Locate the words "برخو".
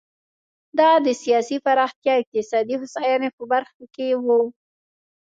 3.51-3.83